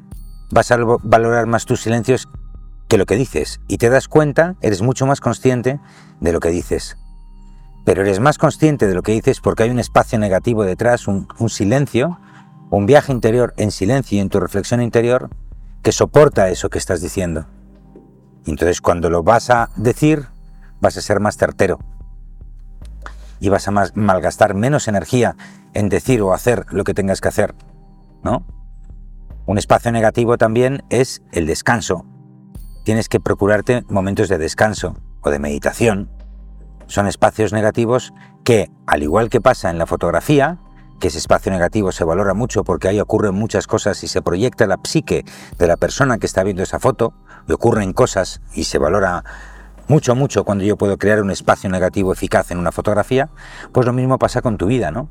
vas 0.49 0.71
a 0.71 0.77
valorar 1.03 1.45
más 1.45 1.65
tus 1.65 1.81
silencios 1.81 2.27
que 2.87 2.97
lo 2.97 3.05
que 3.05 3.15
dices 3.15 3.59
y 3.67 3.77
te 3.77 3.89
das 3.89 4.07
cuenta, 4.07 4.55
eres 4.61 4.81
mucho 4.81 5.05
más 5.05 5.21
consciente 5.21 5.79
de 6.19 6.33
lo 6.33 6.39
que 6.39 6.49
dices. 6.49 6.97
Pero 7.85 8.01
eres 8.01 8.19
más 8.19 8.39
consciente 8.39 8.87
de 8.87 8.95
lo 8.95 9.03
que 9.03 9.11
dices 9.11 9.41
porque 9.41 9.61
hay 9.61 9.69
un 9.69 9.79
espacio 9.79 10.17
negativo 10.17 10.63
detrás, 10.63 11.07
un, 11.07 11.27
un 11.37 11.49
silencio 11.49 12.17
un 12.69 12.85
viaje 12.85 13.11
interior 13.11 13.53
en 13.57 13.71
silencio 13.71 14.17
y 14.17 14.21
en 14.21 14.29
tu 14.29 14.39
reflexión 14.39 14.81
interior 14.81 15.29
que 15.81 15.91
soporta 15.91 16.49
eso 16.49 16.69
que 16.69 16.77
estás 16.77 17.01
diciendo. 17.01 17.45
Entonces 18.45 18.81
cuando 18.81 19.09
lo 19.09 19.23
vas 19.23 19.49
a 19.49 19.69
decir, 19.75 20.27
vas 20.79 20.97
a 20.97 21.01
ser 21.01 21.19
más 21.19 21.37
certero. 21.37 21.79
Y 23.39 23.49
vas 23.49 23.67
a 23.67 23.71
malgastar 23.71 24.53
menos 24.53 24.87
energía 24.87 25.35
en 25.73 25.89
decir 25.89 26.21
o 26.21 26.33
hacer 26.33 26.65
lo 26.69 26.83
que 26.83 26.93
tengas 26.93 27.21
que 27.21 27.27
hacer. 27.27 27.55
¿No? 28.23 28.45
Un 29.45 29.57
espacio 29.57 29.91
negativo 29.91 30.37
también 30.37 30.83
es 30.89 31.21
el 31.31 31.45
descanso. 31.45 32.05
Tienes 32.83 33.09
que 33.09 33.19
procurarte 33.19 33.83
momentos 33.89 34.29
de 34.29 34.37
descanso 34.37 34.95
o 35.21 35.29
de 35.29 35.39
meditación. 35.39 36.09
Son 36.87 37.07
espacios 37.07 37.51
negativos 37.51 38.13
que, 38.43 38.71
al 38.87 39.03
igual 39.03 39.29
que 39.29 39.41
pasa 39.41 39.69
en 39.69 39.77
la 39.77 39.85
fotografía, 39.85 40.59
que 40.99 41.07
ese 41.09 41.17
espacio 41.17 41.51
negativo 41.51 41.91
se 41.91 42.03
valora 42.03 42.33
mucho 42.33 42.63
porque 42.63 42.87
ahí 42.87 42.99
ocurren 42.99 43.35
muchas 43.35 43.67
cosas 43.67 44.03
y 44.03 44.07
se 44.07 44.21
proyecta 44.21 44.67
la 44.67 44.79
psique 44.83 45.25
de 45.57 45.67
la 45.67 45.77
persona 45.77 46.17
que 46.17 46.25
está 46.25 46.43
viendo 46.43 46.63
esa 46.63 46.79
foto, 46.79 47.13
y 47.47 47.53
ocurren 47.53 47.93
cosas 47.93 48.41
y 48.53 48.63
se 48.63 48.77
valora 48.77 49.23
mucho, 49.87 50.15
mucho 50.15 50.43
cuando 50.43 50.63
yo 50.63 50.77
puedo 50.77 50.97
crear 50.97 51.21
un 51.21 51.31
espacio 51.31 51.69
negativo 51.69 52.11
eficaz 52.11 52.51
en 52.51 52.57
una 52.57 52.71
fotografía, 52.71 53.29
pues 53.71 53.85
lo 53.85 53.93
mismo 53.93 54.17
pasa 54.17 54.41
con 54.41 54.57
tu 54.57 54.65
vida, 54.65 54.91
¿no? 54.91 55.09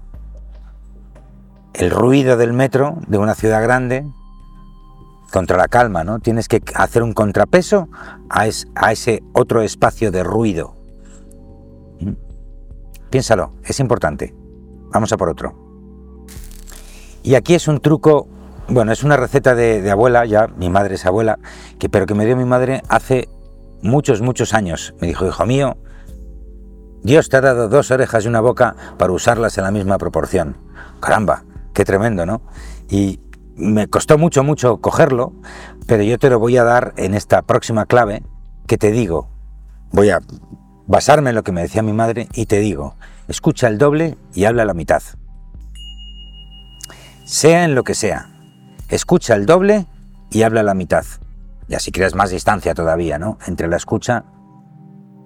El 1.74 1.90
ruido 1.90 2.36
del 2.36 2.52
metro 2.52 2.98
de 3.06 3.18
una 3.18 3.34
ciudad 3.34 3.62
grande 3.62 4.04
contra 5.32 5.56
la 5.56 5.68
calma, 5.68 6.04
¿no? 6.04 6.20
Tienes 6.20 6.48
que 6.48 6.62
hacer 6.74 7.02
un 7.02 7.12
contrapeso 7.12 7.88
a, 8.30 8.46
a 8.74 8.92
ese 8.92 9.22
otro 9.32 9.62
espacio 9.62 10.10
de 10.12 10.22
ruido. 10.22 10.76
¿Mm? 12.00 12.12
Piénsalo, 13.10 13.54
es 13.64 13.80
importante. 13.80 14.34
Vamos 14.92 15.12
a 15.12 15.16
por 15.16 15.28
otro. 15.28 15.63
Y 17.24 17.36
aquí 17.36 17.54
es 17.54 17.68
un 17.68 17.80
truco, 17.80 18.28
bueno, 18.68 18.92
es 18.92 19.02
una 19.02 19.16
receta 19.16 19.54
de, 19.54 19.90
abuela, 19.90 20.26
ya 20.26 20.46
mi 20.58 20.68
madre 20.68 20.96
es 20.96 21.06
abuela, 21.06 21.38
que, 21.78 21.88
pero 21.88 22.04
que 22.04 22.14
me 22.14 22.26
dio 22.26 22.36
mi 22.36 22.44
madre 22.44 22.82
hace 22.90 23.30
muchos, 23.80 24.20
muchos 24.20 24.52
años. 24.52 24.94
Me 25.00 25.08
dijo, 25.08 25.26
hijo 25.26 25.46
mío, 25.46 25.78
Dios 27.02 27.30
te 27.30 27.38
ha 27.38 27.40
dado 27.40 27.70
dos 27.70 27.90
orejas 27.90 28.26
y 28.26 28.28
una 28.28 28.42
boca 28.42 28.76
para 28.98 29.14
usarlas 29.14 29.56
en 29.56 29.64
la 29.64 29.70
misma 29.70 29.96
proporción. 29.96 30.58
Caramba, 31.00 31.44
qué 31.72 31.86
tremendo, 31.86 32.26
¿no? 32.26 32.42
Y 32.90 33.20
me 33.56 33.88
costó 33.88 34.18
mucho, 34.18 34.44
mucho 34.44 34.76
cogerlo, 34.82 35.32
pero 35.86 36.02
yo 36.02 36.18
te 36.18 36.28
lo 36.28 36.38
voy 36.38 36.58
a 36.58 36.64
dar 36.64 36.92
en 36.98 37.14
esta 37.14 37.40
próxima 37.40 37.86
clave 37.86 38.22
que 38.66 38.76
te 38.76 38.90
digo. 38.90 39.30
Voy 39.92 40.10
a 40.10 40.20
basarme 40.86 41.30
en 41.30 41.36
lo 41.36 41.42
que 41.42 41.52
me 41.52 41.62
decía 41.62 41.82
mi 41.82 41.94
madre 41.94 42.28
y 42.34 42.44
te 42.44 42.58
digo, 42.58 42.96
escucha 43.28 43.68
el 43.68 43.78
doble 43.78 44.18
y 44.34 44.44
habla 44.44 44.66
la 44.66 44.74
mitad 44.74 45.02
sea 47.24 47.64
en 47.64 47.74
lo 47.74 47.84
que 47.84 47.94
sea. 47.94 48.30
Escucha 48.88 49.34
el 49.34 49.46
doble 49.46 49.86
y 50.30 50.42
habla 50.42 50.62
la 50.62 50.74
mitad. 50.74 51.04
Y 51.68 51.74
así 51.74 51.90
creas 51.90 52.14
más 52.14 52.30
distancia 52.30 52.74
todavía, 52.74 53.18
¿no? 53.18 53.38
Entre 53.46 53.68
la 53.68 53.76
escucha 53.76 54.24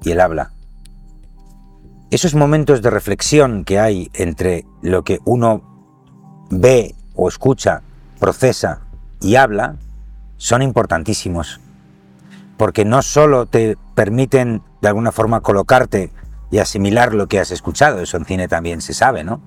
y 0.03 0.13
el 0.13 0.21
habla. 0.21 0.53
Esos 2.11 2.35
momentos 2.35 2.81
de 2.81 2.91
reflexión 2.91 3.65
que 3.65 3.81
hay 3.81 4.11
entre 4.15 4.65
lo 4.81 5.03
que 5.03 5.19
uno 5.25 6.47
ve 6.51 6.95
o 7.15 7.29
escucha, 7.29 7.83
procesa 8.19 8.81
y 9.21 9.35
habla, 9.35 9.77
son 10.37 10.63
importantísimos. 10.63 11.61
Porque 12.57 12.85
no 12.85 13.03
solo 13.03 13.47
te 13.47 13.77
permiten 13.95 14.63
de 14.81 14.89
alguna 14.89 15.13
forma 15.13 15.41
colocarte 15.41 16.13
y 16.51 16.59
asimilar 16.59 17.13
lo 17.13 17.27
que 17.27 17.41
has 17.41 17.51
escuchado, 17.51 18.01
eso 18.01 18.17
en 18.17 18.25
cine 18.25 18.49
también 18.49 18.81
se 18.81 18.95
sabe, 18.95 19.25
¿no? 19.25 19.43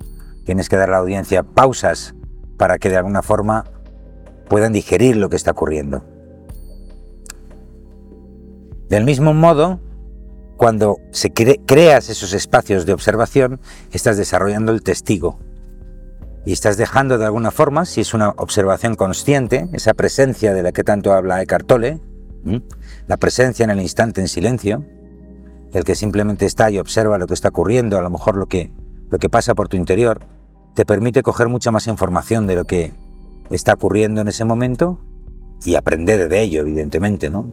Tienes 0.45 0.69
que 0.69 0.75
dar 0.75 0.89
a 0.89 0.91
la 0.93 0.97
audiencia 0.97 1.43
pausas 1.43 2.13
para 2.61 2.77
que 2.77 2.91
de 2.91 2.97
alguna 2.97 3.23
forma 3.23 3.65
puedan 4.47 4.71
digerir 4.71 5.17
lo 5.17 5.31
que 5.31 5.35
está 5.35 5.49
ocurriendo. 5.49 6.05
Del 8.87 9.03
mismo 9.03 9.33
modo, 9.33 9.79
cuando 10.57 10.97
se 11.09 11.33
creas 11.33 12.09
esos 12.09 12.33
espacios 12.33 12.85
de 12.85 12.93
observación, 12.93 13.59
estás 13.91 14.15
desarrollando 14.15 14.73
el 14.73 14.83
testigo 14.83 15.39
y 16.45 16.53
estás 16.53 16.77
dejando 16.77 17.17
de 17.17 17.25
alguna 17.25 17.49
forma, 17.49 17.83
si 17.85 18.01
es 18.01 18.13
una 18.13 18.29
observación 18.29 18.93
consciente, 18.93 19.67
esa 19.73 19.95
presencia 19.95 20.53
de 20.53 20.61
la 20.61 20.71
que 20.71 20.83
tanto 20.83 21.13
habla 21.13 21.41
Eckhart 21.41 21.65
Tolle, 21.65 21.99
la 23.07 23.17
presencia 23.17 23.63
en 23.63 23.71
el 23.71 23.81
instante 23.81 24.21
en 24.21 24.27
silencio, 24.27 24.85
el 25.73 25.83
que 25.83 25.95
simplemente 25.95 26.45
está 26.45 26.69
y 26.69 26.77
observa 26.77 27.17
lo 27.17 27.25
que 27.25 27.33
está 27.33 27.47
ocurriendo, 27.49 27.97
a 27.97 28.03
lo 28.03 28.11
mejor 28.11 28.37
lo 28.37 28.45
que, 28.45 28.71
lo 29.09 29.17
que 29.17 29.29
pasa 29.29 29.55
por 29.55 29.67
tu 29.67 29.77
interior, 29.77 30.27
te 30.73 30.85
permite 30.85 31.23
coger 31.23 31.49
mucha 31.49 31.71
más 31.71 31.87
información 31.87 32.47
de 32.47 32.55
lo 32.55 32.65
que 32.65 32.93
está 33.49 33.73
ocurriendo 33.73 34.21
en 34.21 34.27
ese 34.27 34.45
momento 34.45 34.99
y 35.65 35.75
aprender 35.75 36.29
de 36.29 36.41
ello, 36.41 36.61
evidentemente, 36.61 37.29
¿no? 37.29 37.51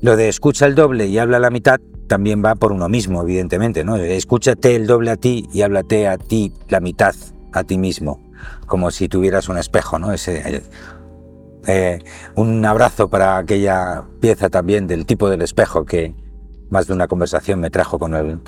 Lo 0.00 0.16
de 0.16 0.28
escucha 0.28 0.66
el 0.66 0.74
doble 0.74 1.06
y 1.06 1.18
habla 1.18 1.38
la 1.38 1.50
mitad 1.50 1.78
también 2.06 2.42
va 2.44 2.54
por 2.54 2.72
uno 2.72 2.88
mismo, 2.88 3.22
evidentemente, 3.22 3.84
¿no? 3.84 3.96
Escúchate 3.96 4.74
el 4.74 4.86
doble 4.86 5.10
a 5.10 5.16
ti 5.16 5.48
y 5.52 5.62
háblate 5.62 6.08
a 6.08 6.16
ti 6.18 6.52
la 6.68 6.80
mitad 6.80 7.14
a 7.52 7.64
ti 7.64 7.78
mismo, 7.78 8.20
como 8.66 8.90
si 8.90 9.08
tuvieras 9.08 9.48
un 9.48 9.58
espejo, 9.58 9.98
¿no? 9.98 10.12
Ese, 10.12 10.62
eh, 11.66 11.98
un 12.36 12.64
abrazo 12.64 13.08
para 13.08 13.36
aquella 13.36 14.04
pieza 14.20 14.48
también 14.48 14.86
del 14.86 15.04
tipo 15.04 15.28
del 15.28 15.42
espejo 15.42 15.84
que 15.84 16.14
más 16.70 16.86
de 16.86 16.94
una 16.94 17.06
conversación 17.06 17.60
me 17.60 17.70
trajo 17.70 17.98
con 17.98 18.42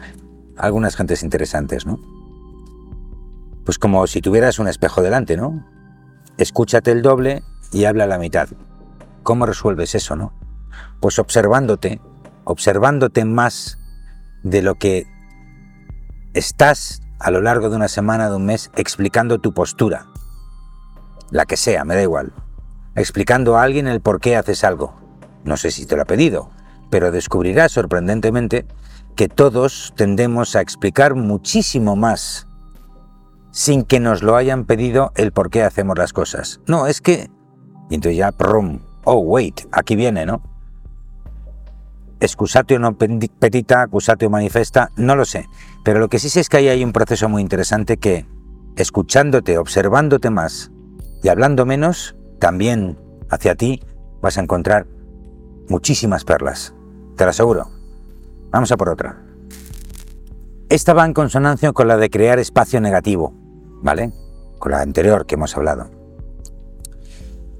algunas 0.56 0.96
gentes 0.96 1.22
interesantes, 1.22 1.84
¿no? 1.86 2.00
Pues 3.64 3.78
como 3.78 4.06
si 4.06 4.20
tuvieras 4.20 4.58
un 4.58 4.68
espejo 4.68 5.02
delante, 5.02 5.36
¿no? 5.36 5.66
Escúchate 6.36 6.90
el 6.90 7.02
doble 7.02 7.42
y 7.72 7.84
habla 7.84 8.06
la 8.06 8.18
mitad. 8.18 8.48
¿Cómo 9.22 9.46
resuelves 9.46 9.94
eso, 9.94 10.16
no? 10.16 10.32
Pues 11.00 11.18
observándote, 11.18 12.00
observándote 12.44 13.24
más 13.24 13.78
de 14.42 14.62
lo 14.62 14.74
que 14.74 15.06
estás 16.34 17.02
a 17.20 17.30
lo 17.30 17.40
largo 17.40 17.70
de 17.70 17.76
una 17.76 17.88
semana, 17.88 18.28
de 18.28 18.36
un 18.36 18.46
mes, 18.46 18.70
explicando 18.76 19.38
tu 19.38 19.54
postura. 19.54 20.06
La 21.30 21.46
que 21.46 21.56
sea, 21.56 21.84
me 21.84 21.94
da 21.94 22.02
igual. 22.02 22.32
Explicando 22.96 23.56
a 23.56 23.62
alguien 23.62 23.86
el 23.86 24.00
por 24.00 24.20
qué 24.20 24.36
haces 24.36 24.64
algo. 24.64 24.94
No 25.44 25.56
sé 25.56 25.70
si 25.70 25.86
te 25.86 25.96
lo 25.96 26.02
ha 26.02 26.06
pedido, 26.06 26.50
pero 26.90 27.12
descubrirás 27.12 27.72
sorprendentemente 27.72 28.66
que 29.14 29.28
todos 29.28 29.92
tendemos 29.96 30.56
a 30.56 30.60
explicar 30.60 31.14
muchísimo 31.14 31.94
más 31.94 32.48
sin 33.52 33.84
que 33.84 34.00
nos 34.00 34.22
lo 34.22 34.34
hayan 34.34 34.64
pedido 34.64 35.12
el 35.14 35.30
por 35.30 35.50
qué 35.50 35.62
hacemos 35.62 35.96
las 35.96 36.12
cosas. 36.12 36.60
No, 36.66 36.86
es 36.86 37.00
que... 37.00 37.30
Y 37.90 37.94
entonces 37.94 38.16
ya, 38.16 38.32
prum, 38.32 38.80
oh, 39.04 39.18
wait, 39.18 39.60
aquí 39.70 39.94
viene, 39.94 40.26
¿no? 40.26 40.42
Excusatio 42.18 42.78
no 42.78 42.96
petita, 42.96 43.82
acusatio 43.82 44.30
manifesta, 44.30 44.90
no 44.96 45.14
lo 45.14 45.24
sé. 45.24 45.46
Pero 45.84 46.00
lo 46.00 46.08
que 46.08 46.18
sí 46.18 46.28
sé 46.28 46.40
es 46.40 46.48
que 46.48 46.56
ahí 46.56 46.68
hay 46.68 46.82
un 46.82 46.92
proceso 46.92 47.28
muy 47.28 47.42
interesante 47.42 47.98
que, 47.98 48.26
escuchándote, 48.76 49.58
observándote 49.58 50.30
más 50.30 50.70
y 51.22 51.28
hablando 51.28 51.66
menos, 51.66 52.16
también 52.38 52.98
hacia 53.28 53.54
ti 53.54 53.82
vas 54.22 54.38
a 54.38 54.42
encontrar 54.42 54.86
muchísimas 55.68 56.24
perlas. 56.24 56.74
Te 57.16 57.24
lo 57.24 57.30
aseguro. 57.30 57.68
Vamos 58.50 58.72
a 58.72 58.76
por 58.76 58.88
otra. 58.88 59.22
Esta 60.68 60.94
va 60.94 61.04
en 61.04 61.12
consonancia 61.12 61.72
con 61.72 61.88
la 61.88 61.96
de 61.96 62.08
crear 62.08 62.38
espacio 62.38 62.80
negativo. 62.80 63.41
¿Vale? 63.82 64.12
Con 64.58 64.72
la 64.72 64.80
anterior 64.80 65.26
que 65.26 65.34
hemos 65.34 65.56
hablado. 65.56 65.90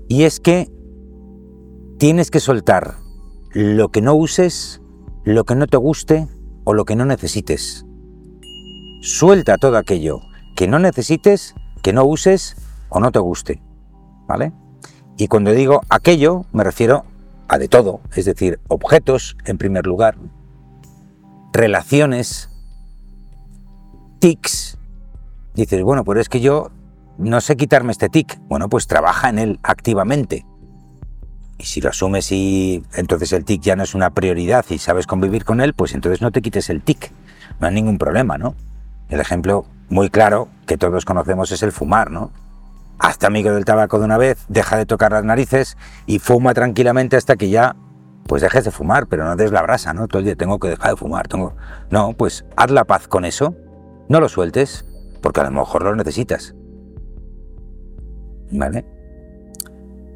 Y 0.09 0.25
es 0.25 0.41
que 0.41 0.71
tienes 1.99 2.31
que 2.31 2.41
soltar 2.41 2.97
lo 3.53 3.91
que 3.91 4.01
no 4.01 4.15
uses, 4.15 4.81
lo 5.25 5.45
que 5.45 5.55
no 5.55 5.67
te 5.67 5.77
guste 5.77 6.29
o 6.65 6.75
lo 6.75 6.85
que 6.85 6.97
no 6.97 7.05
necesites. 7.05 7.85
Suelta 9.03 9.59
todo 9.59 9.77
aquello 9.77 10.21
que 10.57 10.69
no 10.69 10.79
necesites, 10.79 11.55
que 11.83 11.93
no 11.93 12.05
uses 12.05 12.57
o 12.89 13.01
no 13.01 13.11
te 13.11 13.19
guste, 13.19 13.63
¿vale? 14.27 14.53
Y 15.17 15.29
cuando 15.29 15.53
digo 15.53 15.81
aquello 15.89 16.45
me 16.53 16.65
refiero 16.65 17.05
a 17.49 17.59
de 17.59 17.69
todo, 17.69 18.01
es 18.15 18.25
decir, 18.25 18.61
objetos 18.69 19.37
en 19.45 19.59
primer 19.59 19.87
lugar, 19.87 20.17
relaciones, 21.53 22.49
tics, 24.21 24.79
dices, 25.55 25.83
bueno, 25.83 26.05
pero 26.05 26.21
es 26.21 26.29
que 26.29 26.41
yo 26.41 26.71
no 27.19 27.41
sé 27.41 27.57
quitarme 27.57 27.93
este 27.93 28.09
tic. 28.09 28.39
Bueno, 28.49 28.69
pues 28.69 28.87
trabaja 28.87 29.29
en 29.29 29.39
él 29.39 29.61
activamente. 29.63 30.45
Y 31.59 31.65
si 31.65 31.81
lo 31.81 31.91
asumes 31.91 32.33
y 32.33 32.83
entonces 32.95 33.33
el 33.33 33.45
tic 33.45 33.63
ya 33.63 33.77
no 33.77 33.83
es 33.83 33.95
una 33.95 34.11
prioridad 34.11 34.65
y 34.71 34.79
sabes 34.79 35.07
convivir 35.07 35.45
con 35.45 35.61
él, 35.61 35.75
pues 35.75 35.95
entonces 35.95 36.21
no 36.21 36.33
te 36.33 36.43
quites 36.43 36.71
el 36.71 36.83
tic. 36.83 37.13
No 37.61 37.69
hay 37.69 37.75
ningún 37.75 37.99
problema, 37.99 38.39
¿no? 38.39 38.55
El 39.09 39.21
ejemplo 39.21 39.67
muy 39.89 40.11
claro 40.11 40.49
que 40.67 40.79
todos 40.79 41.05
conocemos 41.05 41.53
es 41.53 41.63
el 41.63 41.71
fumar, 41.71 42.11
¿no? 42.11 42.31
Hazte 42.99 43.27
amigo 43.27 43.53
del 43.53 43.65
tabaco 43.65 43.99
de 43.99 44.05
una 44.07 44.17
vez, 44.17 44.45
deja 44.49 44.77
de 44.77 44.87
tocar 44.87 45.13
las 45.13 45.25
narices 45.25 45.77
y 46.07 46.19
fuma 46.19 46.55
tranquilamente 46.55 47.17
hasta 47.17 47.37
que 47.37 47.51
ya 47.51 47.77
pues 48.27 48.43
dejes 48.43 48.65
de 48.65 48.71
fumar, 48.71 49.07
pero 49.07 49.25
no 49.25 49.37
des 49.37 49.53
la 49.53 49.63
brasa, 49.63 49.93
¿no? 49.93 50.09
Todo 50.09 50.21
el 50.21 50.25
día 50.25 50.37
tengo 50.37 50.59
que 50.59 50.69
dejar 50.69 50.93
de 50.93 50.97
fumar, 50.97 51.29
tengo... 51.29 51.55
No, 51.91 52.13
pues 52.13 52.45
haz 52.57 52.71
la 52.71 52.85
paz 52.85 53.09
con 53.09 53.25
eso, 53.25 53.55
no 54.09 54.21
lo 54.21 54.29
sueltes, 54.29 54.85
porque 55.23 55.41
a 55.41 55.45
lo 55.45 55.51
mejor 55.51 55.85
lo 55.85 55.97
necesitas. 55.97 56.55
¿Vale? 58.51 58.85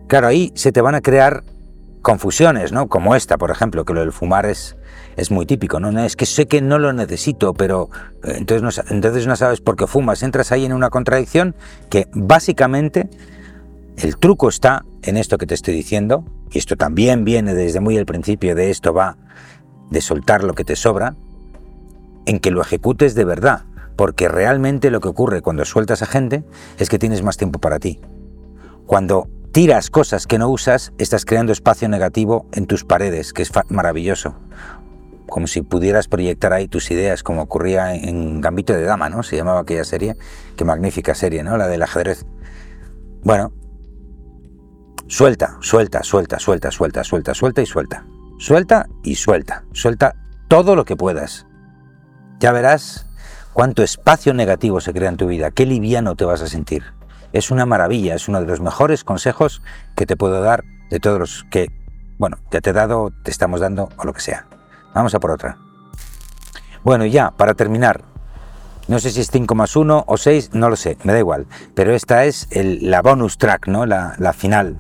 Claro, 0.09 0.27
ahí 0.27 0.53
se 0.55 0.73
te 0.73 0.81
van 0.83 0.95
a 0.95 1.01
crear 1.01 1.43
confusiones, 2.03 2.71
¿no? 2.71 2.89
Como 2.89 3.17
esta, 3.17 3.39
por 3.39 3.51
ejemplo, 3.51 3.85
que 3.85 3.93
lo 3.93 4.01
del 4.01 4.13
fumar 4.13 4.47
es, 4.47 4.77
es 5.17 5.31
muy 5.31 5.47
típico, 5.47 5.81
¿no? 5.81 5.99
Es 6.05 6.15
que 6.15 6.27
sé 6.27 6.47
que 6.47 6.61
no 6.61 6.79
lo 6.79 6.93
necesito, 6.93 7.55
pero 7.55 7.89
eh, 8.23 8.35
entonces 8.37 8.63
no, 8.63 8.95
entonces 8.95 9.27
no 9.27 9.35
sabes 9.35 9.61
por 9.61 9.77
qué 9.77 9.87
fumas. 9.87 10.23
Entras 10.23 10.53
ahí 10.53 10.65
en 10.65 10.73
una 10.73 10.91
contradicción 10.91 11.57
que 11.91 12.07
básicamente 12.13 13.09
el 13.97 14.19
truco 14.19 14.49
está 14.49 14.85
en 15.03 15.17
esto 15.17 15.39
que 15.39 15.47
te 15.47 15.55
estoy 15.55 15.75
diciendo, 15.75 16.25
y 16.53 16.59
esto 16.59 16.77
también 16.77 17.25
viene 17.25 17.55
desde 17.55 17.81
muy 17.81 17.97
el 17.97 18.07
principio 18.07 18.55
de 18.55 18.71
esto 18.71 18.93
va 18.93 19.17
de 19.91 20.01
soltar 20.01 20.45
lo 20.45 20.55
que 20.55 20.65
te 20.65 20.77
sobra, 20.77 21.17
en 22.27 22.39
que 22.39 22.51
lo 22.51 22.61
ejecutes 22.61 23.15
de 23.15 23.25
verdad, 23.25 23.65
porque 23.97 24.29
realmente 24.29 24.91
lo 24.91 25.01
que 25.01 25.09
ocurre 25.09 25.43
cuando 25.43 25.65
sueltas 25.65 26.03
a 26.03 26.07
gente 26.07 26.45
es 26.79 26.89
que 26.89 26.99
tienes 26.99 27.23
más 27.23 27.37
tiempo 27.37 27.59
para 27.59 27.79
ti. 27.79 28.01
Cuando 28.87 29.29
tiras 29.53 29.91
cosas 29.91 30.27
que 30.27 30.39
no 30.39 30.49
usas, 30.49 30.93
estás 30.99 31.25
creando 31.25 31.53
espacio 31.53 31.89
negativo 31.89 32.47
en 32.53 32.67
tus 32.67 32.85
paredes, 32.85 33.33
que 33.33 33.43
es 33.43 33.51
maravilloso. 33.69 34.37
Como 35.29 35.47
si 35.47 35.63
pudieras 35.63 36.07
proyectar 36.07 36.53
ahí 36.53 36.69
tus 36.69 36.91
ideas, 36.91 37.23
como 37.23 37.43
ocurría 37.43 37.95
en 37.95 38.41
Gambito 38.41 38.75
de 38.75 38.83
Dama, 38.83 39.09
¿no? 39.09 39.23
Se 39.23 39.35
llamaba 39.35 39.61
aquella 39.61 39.85
serie. 39.85 40.15
Qué 40.57 40.65
magnífica 40.65 41.15
serie, 41.15 41.43
¿no? 41.43 41.57
La 41.57 41.67
del 41.67 41.83
ajedrez. 41.83 42.27
Bueno, 43.25 43.53
suelta, 45.09 45.57
suelta, 45.61 46.05
suelta, 46.05 46.39
suelta, 46.39 46.71
suelta, 46.71 47.03
suelta, 47.03 47.35
suelta 47.35 47.63
y 47.63 47.67
suelta. 47.67 48.07
Suelta 48.39 48.87
y 49.03 49.15
suelta. 49.17 49.65
Suelta 49.73 50.15
todo 50.49 50.77
lo 50.77 50.85
que 50.85 50.97
puedas. 50.97 51.47
Ya 52.39 52.53
verás 52.53 53.06
cuánto 53.57 53.83
espacio 53.83 54.35
negativo 54.35 54.83
se 54.83 54.93
crea 54.93 55.09
en 55.09 55.17
tu 55.17 55.27
vida, 55.27 55.51
qué 55.51 55.65
liviano 55.65 56.15
te 56.15 56.27
vas 56.27 56.43
a 56.43 56.47
sentir 56.47 56.85
es 57.33 57.51
una 57.51 57.67
maravilla, 57.67 58.15
es 58.15 58.29
uno 58.29 58.41
de 58.41 58.47
los 58.47 58.61
mejores 58.61 59.05
consejos 59.05 59.63
que 59.95 60.07
te 60.07 60.17
puedo 60.17 60.41
dar 60.41 60.65
de 60.91 61.01
todos 61.01 61.19
los 61.19 61.47
que, 61.51 61.69
bueno, 62.19 62.39
ya 62.51 62.61
te 62.61 62.71
he 62.71 62.73
dado, 62.73 63.13
te 63.23 63.31
estamos 63.31 63.61
dando 63.61 63.89
o 63.97 64.05
lo 64.05 64.13
que 64.13 64.21
sea. 64.21 64.47
Vamos 64.95 65.15
a 65.15 65.21
por 65.21 65.31
otra. 65.31 65.59
Bueno, 66.83 67.05
ya, 67.05 67.33
para 67.33 67.55
terminar, 67.55 68.03
no 68.89 68.99
sé 69.01 69.11
si 69.11 69.21
es 69.21 69.31
5 69.31 69.55
más 69.55 69.77
1 69.77 70.05
o 70.07 70.17
6, 70.17 70.51
no 70.55 70.71
lo 70.71 70.77
sé, 70.77 70.97
me 71.03 71.13
da 71.13 71.19
igual, 71.19 71.47
pero 71.75 71.93
esta 71.95 72.25
es 72.25 72.49
la 72.53 73.03
bonus 73.03 73.39
track, 73.39 73.67
¿no? 73.69 73.87
La, 73.87 74.15
la 74.19 74.33
final. 74.33 74.79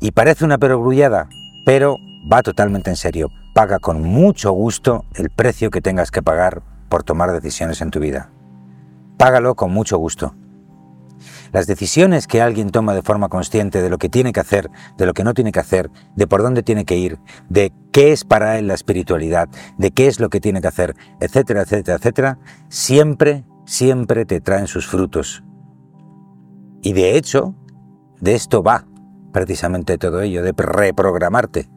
Y 0.00 0.12
parece 0.12 0.44
una 0.44 0.58
perogrullada, 0.58 1.28
pero 1.64 1.96
va 2.30 2.42
totalmente 2.42 2.90
en 2.90 2.96
serio. 2.96 3.28
Paga 3.54 3.78
con 3.78 4.02
mucho 4.02 4.50
gusto 4.50 5.04
el 5.14 5.30
precio 5.30 5.70
que 5.70 5.80
tengas 5.80 6.10
que 6.10 6.22
pagar 6.22 6.62
por 6.94 7.02
tomar 7.02 7.32
decisiones 7.32 7.80
en 7.80 7.90
tu 7.90 7.98
vida. 7.98 8.30
Págalo 9.18 9.56
con 9.56 9.72
mucho 9.72 9.98
gusto. 9.98 10.36
Las 11.50 11.66
decisiones 11.66 12.28
que 12.28 12.40
alguien 12.40 12.70
toma 12.70 12.94
de 12.94 13.02
forma 13.02 13.28
consciente 13.28 13.82
de 13.82 13.90
lo 13.90 13.98
que 13.98 14.08
tiene 14.08 14.32
que 14.32 14.38
hacer, 14.38 14.70
de 14.96 15.04
lo 15.04 15.12
que 15.12 15.24
no 15.24 15.34
tiene 15.34 15.50
que 15.50 15.58
hacer, 15.58 15.90
de 16.14 16.28
por 16.28 16.44
dónde 16.44 16.62
tiene 16.62 16.84
que 16.84 16.96
ir, 16.96 17.18
de 17.48 17.72
qué 17.90 18.12
es 18.12 18.22
para 18.22 18.60
él 18.60 18.68
la 18.68 18.74
espiritualidad, 18.74 19.48
de 19.76 19.90
qué 19.90 20.06
es 20.06 20.20
lo 20.20 20.28
que 20.28 20.38
tiene 20.38 20.60
que 20.60 20.68
hacer, 20.68 20.94
etcétera, 21.18 21.62
etcétera, 21.62 21.96
etcétera, 21.96 22.38
siempre, 22.68 23.44
siempre 23.66 24.24
te 24.24 24.40
traen 24.40 24.68
sus 24.68 24.86
frutos. 24.86 25.42
Y 26.80 26.92
de 26.92 27.16
hecho, 27.16 27.56
de 28.20 28.36
esto 28.36 28.62
va 28.62 28.86
precisamente 29.32 29.98
todo 29.98 30.20
ello, 30.20 30.44
de 30.44 30.54
reprogramarte. 30.56 31.68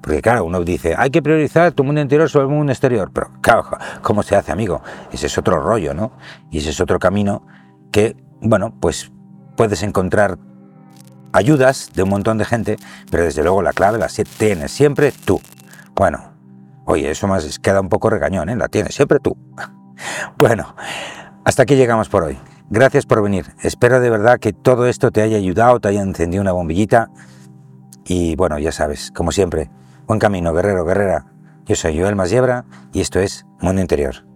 Porque 0.00 0.22
claro, 0.22 0.44
uno 0.44 0.62
dice, 0.62 0.94
hay 0.96 1.10
que 1.10 1.22
priorizar 1.22 1.72
tu 1.72 1.84
mundo 1.84 2.00
interior 2.00 2.28
sobre 2.28 2.46
el 2.46 2.52
mundo 2.52 2.72
exterior. 2.72 3.10
Pero 3.12 3.30
claro, 3.40 3.64
¿cómo 4.02 4.22
se 4.22 4.36
hace, 4.36 4.52
amigo? 4.52 4.82
Ese 5.12 5.26
es 5.26 5.38
otro 5.38 5.60
rollo, 5.60 5.94
¿no? 5.94 6.12
Y 6.50 6.58
ese 6.58 6.70
es 6.70 6.80
otro 6.80 6.98
camino 6.98 7.46
que 7.90 8.16
bueno, 8.40 8.72
pues 8.80 9.10
puedes 9.56 9.82
encontrar 9.82 10.38
ayudas 11.32 11.90
de 11.94 12.02
un 12.02 12.10
montón 12.10 12.38
de 12.38 12.44
gente, 12.44 12.76
pero 13.10 13.24
desde 13.24 13.42
luego 13.42 13.62
la 13.62 13.72
clave 13.72 13.98
la 13.98 14.08
tienes 14.38 14.70
siempre 14.70 15.12
tú. 15.12 15.40
Bueno, 15.94 16.32
oye, 16.84 17.10
eso 17.10 17.26
más 17.26 17.58
queda 17.58 17.80
un 17.80 17.88
poco 17.88 18.10
regañón, 18.10 18.48
¿eh? 18.48 18.56
La 18.56 18.68
tienes 18.68 18.94
siempre 18.94 19.18
tú. 19.20 19.36
Bueno, 20.38 20.76
hasta 21.44 21.64
aquí 21.64 21.74
llegamos 21.74 22.08
por 22.08 22.22
hoy. 22.22 22.38
Gracias 22.70 23.04
por 23.04 23.20
venir. 23.20 23.46
Espero 23.64 23.98
de 23.98 24.08
verdad 24.10 24.38
que 24.38 24.52
todo 24.52 24.86
esto 24.86 25.10
te 25.10 25.22
haya 25.22 25.36
ayudado, 25.36 25.80
te 25.80 25.88
haya 25.88 26.02
encendido 26.02 26.40
una 26.40 26.52
bombillita. 26.52 27.10
Y 28.04 28.36
bueno, 28.36 28.60
ya 28.60 28.70
sabes, 28.70 29.10
como 29.10 29.32
siempre, 29.32 29.70
buen 30.08 30.18
camino, 30.18 30.54
guerrero, 30.54 30.86
guerrera. 30.86 31.26
Yo 31.66 31.76
soy 31.76 32.00
Joel 32.00 32.16
Masiebra 32.16 32.64
y 32.94 33.02
esto 33.02 33.20
es 33.20 33.46
Mundo 33.60 33.82
Interior. 33.82 34.27